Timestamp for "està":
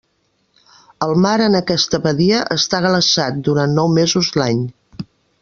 2.57-2.81